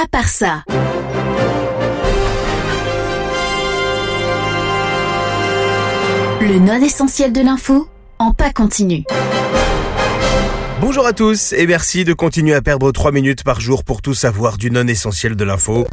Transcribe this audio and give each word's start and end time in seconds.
à 0.00 0.06
part 0.06 0.28
ça. 0.28 0.62
Le 6.40 6.58
non 6.60 6.80
essentiel 6.80 7.32
de 7.32 7.40
l'info 7.40 7.88
en 8.20 8.32
pas 8.32 8.52
continu. 8.52 9.02
Bonjour 10.80 11.04
à 11.04 11.12
tous 11.12 11.52
et 11.52 11.66
merci 11.66 12.04
de 12.04 12.12
continuer 12.12 12.54
à 12.54 12.62
perdre 12.62 12.92
3 12.92 13.10
minutes 13.10 13.42
par 13.42 13.60
jour 13.60 13.82
pour 13.82 14.00
tout 14.00 14.14
savoir 14.14 14.56
du 14.56 14.70
non 14.70 14.86
essentiel 14.86 15.34
de 15.34 15.42
l'info. 15.42 15.88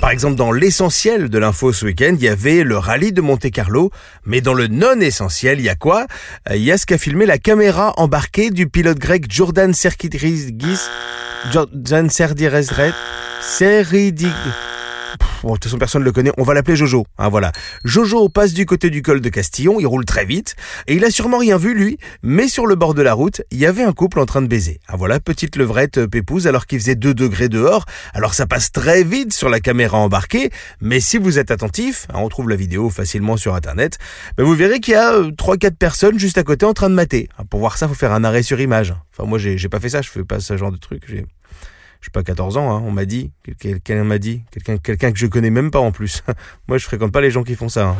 Par 0.00 0.10
exemple, 0.10 0.36
dans 0.36 0.52
l'essentiel 0.52 1.28
de 1.28 1.38
l'info 1.38 1.74
ce 1.74 1.84
week-end, 1.84 2.14
il 2.16 2.24
y 2.24 2.28
avait 2.28 2.64
le 2.64 2.78
rallye 2.78 3.12
de 3.12 3.20
Monte 3.20 3.50
Carlo, 3.50 3.90
mais 4.24 4.40
dans 4.40 4.54
le 4.54 4.68
non 4.68 4.98
essentiel, 5.00 5.60
il 5.60 5.66
y 5.66 5.68
a 5.68 5.74
quoi? 5.74 6.06
Il 6.50 6.62
y 6.62 6.72
a 6.72 6.78
ce 6.78 6.86
qu'a 6.86 6.96
filmé 6.96 7.26
la 7.26 7.36
caméra 7.36 7.92
embarquée 7.98 8.48
du 8.48 8.70
pilote 8.70 8.98
grec 8.98 9.26
Jordan 9.28 9.74
Serkidris 9.74 10.54
Jordan 11.52 12.08
Seridig 13.50 14.30
Bon, 15.42 15.48
de 15.48 15.54
toute 15.54 15.64
façon, 15.64 15.78
personne 15.78 16.02
ne 16.02 16.04
le 16.04 16.12
connaît. 16.12 16.30
On 16.38 16.44
va 16.44 16.54
l'appeler 16.54 16.76
Jojo. 16.76 17.04
Hein, 17.18 17.28
voilà. 17.30 17.50
Jojo 17.84 18.28
passe 18.28 18.52
du 18.52 18.64
côté 18.64 18.90
du 18.90 19.02
col 19.02 19.20
de 19.20 19.28
Castillon. 19.28 19.80
Il 19.80 19.86
roule 19.86 20.04
très 20.04 20.24
vite. 20.24 20.54
Et 20.86 20.94
il 20.94 21.04
a 21.04 21.10
sûrement 21.10 21.38
rien 21.38 21.56
vu, 21.56 21.74
lui. 21.74 21.98
Mais 22.22 22.46
sur 22.46 22.64
le 22.66 22.76
bord 22.76 22.94
de 22.94 23.02
la 23.02 23.12
route, 23.12 23.42
il 23.50 23.58
y 23.58 23.66
avait 23.66 23.82
un 23.82 23.92
couple 23.92 24.20
en 24.20 24.26
train 24.26 24.40
de 24.40 24.46
baiser. 24.46 24.78
Ah, 24.86 24.96
voilà, 24.96 25.18
petite 25.18 25.56
levrette 25.56 25.98
euh, 25.98 26.06
pépouse 26.06 26.46
alors 26.46 26.66
qu'il 26.66 26.78
faisait 26.78 26.94
2 26.94 27.12
degrés 27.12 27.48
dehors. 27.48 27.86
Alors 28.14 28.34
ça 28.34 28.46
passe 28.46 28.70
très 28.70 29.02
vite 29.02 29.32
sur 29.32 29.48
la 29.48 29.58
caméra 29.58 29.98
embarquée. 29.98 30.50
Mais 30.80 31.00
si 31.00 31.18
vous 31.18 31.38
êtes 31.38 31.50
attentif, 31.50 32.06
hein, 32.10 32.18
on 32.18 32.28
trouve 32.28 32.48
la 32.48 32.56
vidéo 32.56 32.88
facilement 32.88 33.36
sur 33.36 33.56
Internet, 33.56 33.98
ben 34.36 34.44
vous 34.44 34.54
verrez 34.54 34.78
qu'il 34.78 34.94
y 34.94 34.96
a 34.96 35.20
3-4 35.20 35.66
euh, 35.66 35.70
personnes 35.76 36.18
juste 36.20 36.38
à 36.38 36.44
côté 36.44 36.66
en 36.66 36.72
train 36.72 36.88
de 36.88 36.94
mater. 36.94 37.28
Ah, 37.36 37.42
pour 37.44 37.58
voir 37.58 37.78
ça, 37.78 37.88
faut 37.88 37.94
faire 37.94 38.12
un 38.12 38.22
arrêt 38.22 38.44
sur 38.44 38.60
image. 38.60 38.94
Enfin, 39.12 39.28
moi, 39.28 39.38
j'ai 39.38 39.68
pas 39.68 39.80
fait 39.80 39.88
ça. 39.88 40.02
Je 40.02 40.10
fais 40.10 40.24
pas 40.24 40.38
ce 40.38 40.56
genre 40.56 40.70
de 40.70 40.78
truc. 40.78 41.02
Je 42.00 42.06
sais 42.06 42.10
pas 42.12 42.22
14 42.22 42.56
ans, 42.56 42.74
hein, 42.74 42.82
on 42.86 42.90
m'a 42.90 43.04
dit, 43.04 43.30
quelqu'un 43.58 44.04
m'a 44.04 44.18
dit, 44.18 44.42
quelqu'un 44.50 44.78
quelqu'un 44.78 45.12
que 45.12 45.18
je 45.18 45.26
connais 45.26 45.50
même 45.50 45.70
pas 45.70 45.80
en 45.80 45.92
plus. 45.92 46.22
Moi 46.68 46.78
je 46.78 46.84
fréquente 46.84 47.12
pas 47.12 47.20
les 47.20 47.30
gens 47.30 47.42
qui 47.42 47.54
font 47.54 47.68
ça. 47.68 47.88
Hein. 47.88 47.96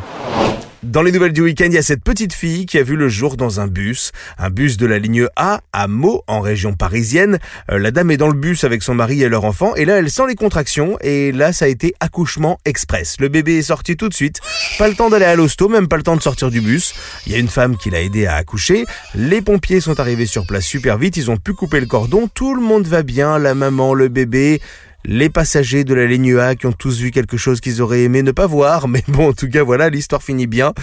Dans 0.83 1.03
les 1.03 1.11
nouvelles 1.11 1.31
du 1.31 1.41
week-end, 1.41 1.67
il 1.67 1.73
y 1.73 1.77
a 1.77 1.83
cette 1.83 2.03
petite 2.03 2.33
fille 2.33 2.65
qui 2.65 2.79
a 2.79 2.83
vu 2.83 2.95
le 2.95 3.07
jour 3.07 3.37
dans 3.37 3.59
un 3.59 3.67
bus, 3.67 4.11
un 4.39 4.49
bus 4.49 4.77
de 4.77 4.87
la 4.87 4.97
ligne 4.97 5.27
A 5.35 5.61
à 5.73 5.87
Meaux 5.87 6.23
en 6.25 6.41
région 6.41 6.73
parisienne. 6.73 7.37
Euh, 7.69 7.77
la 7.77 7.91
dame 7.91 8.09
est 8.09 8.17
dans 8.17 8.27
le 8.27 8.33
bus 8.33 8.63
avec 8.63 8.81
son 8.81 8.95
mari 8.95 9.21
et 9.21 9.29
leur 9.29 9.45
enfant 9.45 9.75
et 9.75 9.85
là 9.85 9.99
elle 9.99 10.09
sent 10.09 10.23
les 10.27 10.33
contractions 10.33 10.97
et 11.01 11.31
là 11.33 11.53
ça 11.53 11.65
a 11.65 11.67
été 11.67 11.93
accouchement 11.99 12.57
express. 12.65 13.17
Le 13.19 13.27
bébé 13.27 13.59
est 13.59 13.61
sorti 13.61 13.95
tout 13.95 14.09
de 14.09 14.13
suite, 14.15 14.39
pas 14.79 14.87
le 14.87 14.95
temps 14.95 15.11
d'aller 15.11 15.25
à 15.25 15.35
l'hosto, 15.35 15.69
même 15.69 15.87
pas 15.87 15.97
le 15.97 16.03
temps 16.03 16.15
de 16.15 16.21
sortir 16.23 16.49
du 16.49 16.61
bus. 16.61 16.95
Il 17.27 17.31
y 17.31 17.35
a 17.35 17.37
une 17.37 17.47
femme 17.47 17.77
qui 17.77 17.91
l'a 17.91 18.01
aidé 18.01 18.25
à 18.25 18.33
accoucher. 18.33 18.85
Les 19.13 19.43
pompiers 19.43 19.81
sont 19.81 19.99
arrivés 19.99 20.25
sur 20.25 20.47
place 20.47 20.65
super 20.65 20.97
vite, 20.97 21.15
ils 21.15 21.29
ont 21.29 21.37
pu 21.37 21.53
couper 21.53 21.79
le 21.79 21.85
cordon, 21.85 22.27
tout 22.33 22.55
le 22.55 22.61
monde 22.61 22.87
va 22.87 23.03
bien, 23.03 23.37
la 23.37 23.53
maman, 23.53 23.93
le 23.93 24.07
bébé 24.07 24.59
les 25.05 25.29
passagers 25.29 25.83
de 25.83 25.93
la 25.93 26.05
ligne 26.05 26.37
A 26.37 26.55
qui 26.55 26.65
ont 26.65 26.71
tous 26.71 26.99
vu 26.99 27.11
quelque 27.11 27.37
chose 27.37 27.61
qu'ils 27.61 27.81
auraient 27.81 28.03
aimé 28.03 28.23
ne 28.23 28.31
pas 28.31 28.47
voir, 28.47 28.87
mais 28.89 29.03
bon, 29.07 29.29
en 29.29 29.33
tout 29.33 29.49
cas, 29.49 29.63
voilà, 29.63 29.89
l'histoire 29.89 30.23
finit 30.23 30.47
bien. 30.47 30.73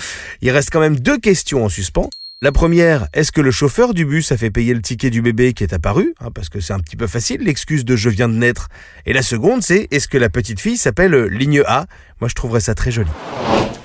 Il 0.43 0.51
reste 0.51 0.71
quand 0.71 0.81
même 0.81 0.99
deux 0.99 1.19
questions 1.19 1.65
en 1.65 1.69
suspens. 1.69 2.11
La 2.41 2.53
première, 2.53 3.09
est-ce 3.15 3.33
que 3.33 3.41
le 3.41 3.51
chauffeur 3.51 3.95
du 3.95 4.05
bus 4.05 4.31
a 4.31 4.37
fait 4.37 4.51
payer 4.53 4.73
le 4.73 4.81
ticket 4.81 5.11
du 5.11 5.23
bébé 5.23 5.55
qui 5.55 5.65
est 5.65 5.73
apparu? 5.73 6.15
Hein, 6.21 6.31
Parce 6.33 6.49
que 6.49 6.61
c'est 6.61 6.73
un 6.73 6.79
petit 6.79 6.95
peu 6.95 7.09
facile, 7.09 7.41
l'excuse 7.43 7.85
de 7.85 7.97
je 7.97 8.09
viens 8.09 8.29
de 8.29 8.35
naître. 8.35 8.69
Et 9.07 9.13
la 9.13 9.23
seconde, 9.23 9.65
c'est 9.65 9.89
est-ce 9.91 10.07
que 10.07 10.19
la 10.19 10.29
petite 10.29 10.61
fille 10.61 10.77
s'appelle 10.77 11.25
ligne 11.25 11.63
A? 11.67 11.87
Moi, 12.21 12.29
je 12.29 12.35
trouverais 12.35 12.61
ça 12.61 12.77
très 12.77 12.93
joli. 12.93 13.11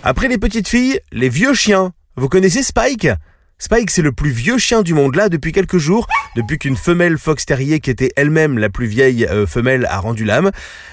Après 0.04 0.28
les 0.28 0.38
petites 0.38 0.68
filles, 0.68 1.00
les 1.12 1.30
vieux 1.30 1.56
chiens. 1.56 1.94
Vous 2.16 2.30
connaissez 2.30 2.62
Spike? 2.62 3.08
Spike, 3.64 3.92
c'est 3.92 4.02
le 4.02 4.12
plus 4.12 4.32
vieux 4.32 4.58
chien 4.58 4.82
du 4.82 4.94
monde 4.94 5.16
là 5.16 5.30
depuis 5.30 5.54
quelques 5.54 5.78
jours, 5.78 6.06
depuis 6.36 6.60
qu'une 6.60 6.76
femelle 6.76 7.18
fox 7.18 7.46
terrier 7.46 7.80
qui 7.80 7.90
était 7.90 8.12
elle-même 8.18 8.58
la 8.58 8.68
plus 8.68 8.88
vieille 8.88 9.26
euh, 9.26 9.48
femelle 9.48 9.88
a 9.90 10.00
rendu 10.00 10.26
l'âme. 10.26 10.52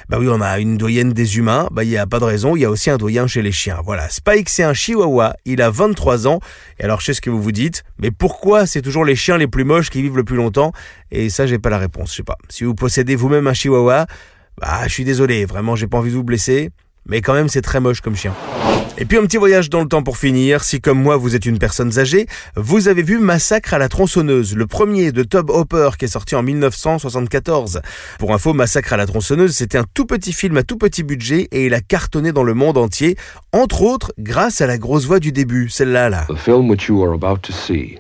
Bah 0.09 0.19
oui, 0.21 0.29
on 0.31 0.41
a 0.41 0.61
une 0.61 0.77
doyenne 0.77 1.13
des 1.13 1.37
humains, 1.37 1.67
bah 1.73 1.83
il 1.83 1.91
y 1.91 1.99
a 1.99 2.07
pas 2.07 2.21
de 2.21 2.27
raison, 2.27 2.55
il 2.55 2.61
y 2.61 2.65
a 2.65 2.71
aussi 2.71 2.89
un 2.89 2.97
doyen 2.97 3.27
chez 3.27 3.43
les 3.43 3.51
chiens. 3.51 3.81
Voilà, 3.85 4.09
Spike 4.09 4.49
c'est 4.49 4.63
un 4.63 4.73
chihuahua, 4.73 5.35
il 5.47 5.63
a 5.63 5.71
23 5.71 6.29
ans. 6.29 6.39
Et 6.79 6.85
alors 6.85 7.01
je 7.01 7.07
sais 7.07 7.15
ce 7.15 7.21
que 7.21 7.29
vous 7.29 7.43
vous 7.43 7.51
dites, 7.51 7.83
mais 7.99 8.13
pourquoi 8.13 8.67
c'est 8.67 8.83
toujours 8.83 9.05
les 9.05 9.17
chiens 9.17 9.37
les 9.37 9.49
plus 9.49 9.65
moches 9.65 9.91
qui 9.91 10.01
vivent 10.01 10.17
le 10.17 10.23
plus 10.23 10.37
longtemps? 10.37 10.71
Et 11.11 11.29
ça 11.29 11.49
j'ai 11.49 11.59
pas 11.59 11.71
la 11.71 11.79
réponse, 11.79 12.13
je 12.13 12.19
sais 12.19 12.23
pas. 12.23 12.39
Si 12.49 12.63
vous 12.63 12.77
possédez 12.77 13.17
vous-même 13.17 13.49
un 13.49 13.53
chihuahua, 13.53 14.07
bah 14.61 14.87
je 14.87 14.93
suis 14.93 15.05
désolé, 15.05 15.45
vraiment 15.45 15.75
j'ai 15.75 15.89
pas 15.89 15.99
envie 15.99 16.13
de 16.13 16.17
vous 16.17 16.23
blesser, 16.23 16.71
mais 17.11 17.21
quand 17.21 17.35
même 17.35 17.49
c'est 17.49 17.61
très 17.61 17.81
moche 17.81 18.01
comme 18.01 18.17
chien. 18.17 18.35
Et 19.01 19.07
puis 19.07 19.17
un 19.17 19.23
petit 19.23 19.39
voyage 19.39 19.71
dans 19.71 19.81
le 19.81 19.89
temps 19.89 20.03
pour 20.03 20.19
finir. 20.19 20.63
Si 20.63 20.83
comme 20.83 21.01
moi 21.01 21.17
vous 21.17 21.35
êtes 21.35 21.47
une 21.47 21.59
personne 21.59 21.99
âgée, 21.99 22.27
vous 22.55 22.87
avez 22.87 23.03
vu 23.03 23.19
Massacre 23.19 23.73
à 23.73 23.79
la 23.79 23.89
tronçonneuse, 23.89 24.55
le 24.55 24.67
premier 24.67 25.11
de 25.11 25.23
Tob 25.23 25.49
Hopper 25.49 25.93
qui 25.99 26.05
est 26.05 26.09
sorti 26.09 26.35
en 26.35 26.43
1974. 26.43 27.81
Pour 28.19 28.35
info, 28.35 28.53
Massacre 28.53 28.93
à 28.93 28.99
la 28.99 29.07
tronçonneuse, 29.07 29.53
c'était 29.53 29.79
un 29.79 29.87
tout 29.95 30.05
petit 30.05 30.35
film 30.35 30.59
à 30.59 30.65
tout 30.65 30.77
petit 30.77 31.03
budget 31.03 31.49
et 31.51 31.65
il 31.65 31.73
a 31.73 31.81
cartonné 31.81 32.33
dans 32.33 32.43
le 32.43 32.53
monde 32.53 32.77
entier, 32.77 33.17
entre 33.53 33.81
autres 33.83 34.13
grâce 34.19 34.61
à 34.61 34.67
la 34.67 34.77
grosse 34.77 35.07
voix 35.07 35.19
du 35.19 35.33
début, 35.33 35.71
celle-là 35.71 36.11
là. 36.11 36.27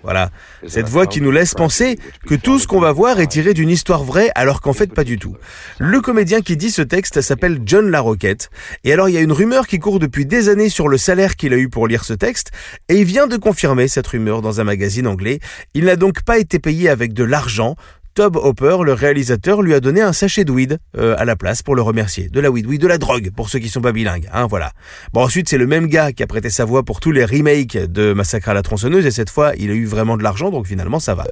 Voilà, 0.03 0.29
cette 0.67 0.89
voix 0.91 1.07
qui 1.07 1.23
nous 1.23 1.31
laisse 1.31 1.55
penser 1.55 1.99
que 2.27 2.35
tout 2.35 2.59
ce 2.59 2.67
qu'on 2.67 2.81
va 2.81 2.93
voir 2.93 3.21
est 3.21 3.29
tiré 3.29 3.55
d'une 3.55 3.71
histoire 3.71 4.05
vraie 4.05 4.31
alors 4.35 4.61
qu'en 4.61 4.75
fait 4.75 4.93
pas 4.93 5.05
du 5.05 5.19
tout. 5.19 5.35
Le 5.79 6.03
comédien 6.03 6.43
qui 6.43 6.59
dit 6.59 6.71
ce 6.71 6.83
texte 6.83 7.23
s'appelle 7.23 7.61
John 7.65 7.91
LaRoquette 7.91 8.51
et 8.85 8.93
alors 8.93 9.00
il 9.09 9.15
y 9.15 9.19
a 9.19 9.21
une 9.21 9.33
rumeur 9.33 9.67
qui 9.67 9.79
court 9.79 9.99
depuis 9.99 10.27
des 10.27 10.49
années 10.49 10.69
sur 10.69 10.89
le 10.89 10.99
salaire 10.99 11.37
qu'il 11.37 11.53
a 11.53 11.57
eu 11.57 11.69
pour 11.69 11.87
lire 11.87 12.05
ce 12.05 12.13
texte, 12.13 12.51
et 12.89 12.97
il 12.97 13.05
vient 13.05 13.27
de 13.27 13.37
confirmer 13.37 13.89
cette 13.89 14.07
rumeur 14.07 14.43
dans 14.43 14.61
un 14.61 14.65
magazine 14.65 15.07
anglais. 15.07 15.41
Il 15.75 15.85
n'a 15.85 15.97
donc 15.97 16.23
pas 16.23 16.39
été 16.39 16.59
payé 16.59 16.89
avec 16.89 17.13
de 17.13 17.25
l'argent, 17.25 17.77
Tob 18.21 18.37
Hopper, 18.37 18.77
le 18.85 18.93
réalisateur, 18.93 19.63
lui 19.63 19.73
a 19.73 19.81
donné 19.81 20.03
un 20.03 20.13
sachet 20.13 20.45
de 20.45 20.53
weed 20.53 20.79
euh, 20.99 21.15
à 21.17 21.25
la 21.25 21.37
place 21.37 21.63
pour 21.63 21.75
le 21.75 21.81
remercier. 21.81 22.29
De 22.29 22.39
la 22.39 22.51
weed, 22.51 22.67
oui, 22.67 22.77
de 22.77 22.87
la 22.87 22.99
drogue, 22.99 23.31
pour 23.35 23.49
ceux 23.49 23.61
qui 23.61 23.71
sont 23.71 23.81
pas 23.81 23.93
bilingues, 23.93 24.29
hein, 24.35 24.47
voilà. 24.47 24.73
Bon, 25.15 25.23
ensuite, 25.23 25.49
c'est 25.49 25.57
le 25.57 25.67
même 25.67 25.87
gars 25.87 26.13
qui 26.13 26.23
a 26.23 26.27
prêté 26.27 26.51
sa 26.51 26.67
voix 26.67 26.83
pour 26.83 27.01
tous 27.01 27.13
les 27.13 27.25
remakes 27.25 27.79
de 27.79 28.13
Massacre 28.13 28.51
à 28.51 28.53
la 28.53 28.61
tronçonneuse, 28.61 29.07
et 29.07 29.11
cette 29.11 29.31
fois, 29.31 29.53
il 29.57 29.71
a 29.71 29.73
eu 29.73 29.87
vraiment 29.87 30.19
de 30.19 30.23
l'argent, 30.23 30.51
donc 30.51 30.67
finalement, 30.67 31.01
ça 31.01 31.15
va. 31.15 31.25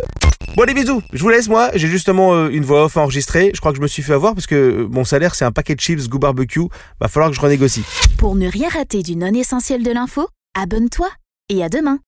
Bon, 0.57 0.63
allez, 0.63 0.73
bisous 0.73 1.03
Je 1.13 1.21
vous 1.21 1.29
laisse, 1.29 1.51
moi, 1.51 1.71
j'ai 1.75 1.89
justement 1.89 2.33
euh, 2.33 2.49
une 2.49 2.65
voix 2.65 2.87
off 2.87 2.97
enregistrée. 2.97 3.51
Je 3.53 3.61
crois 3.61 3.73
que 3.73 3.77
je 3.77 3.83
me 3.83 3.87
suis 3.87 4.03
fait 4.03 4.15
avoir 4.15 4.33
parce 4.33 4.47
que 4.47 4.55
euh, 4.55 4.89
mon 4.89 5.05
salaire, 5.05 5.35
c'est 5.35 5.45
un 5.45 5.53
paquet 5.53 5.75
de 5.75 5.81
chips 5.81 6.09
goût 6.09 6.19
barbecue. 6.19 6.69
Va 7.03 7.09
falloir 7.09 7.29
que 7.29 7.37
je 7.37 7.43
renégocie. 7.43 7.85
Pour 8.17 8.35
ne 8.35 8.49
rien 8.49 8.71
rater 8.71 9.03
du 9.03 9.15
non 9.15 9.35
essentiel 9.35 9.83
de 9.83 9.91
l'info, 9.91 10.27
abonne-toi 10.59 11.11
et 11.51 11.63
à 11.63 11.69
demain 11.69 11.97